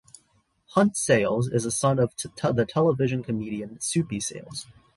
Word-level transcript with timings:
Hunt 0.69 0.97
Sales 0.97 1.47
is 1.49 1.63
a 1.63 1.69
son 1.69 1.99
of 1.99 2.11
the 2.15 2.65
television 2.75 3.21
comedian 3.23 3.79
Soupy 3.79 4.19
Sales. 4.19 4.65